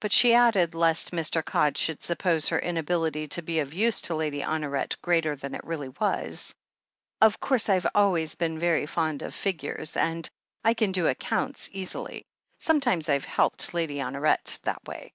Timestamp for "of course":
7.20-7.68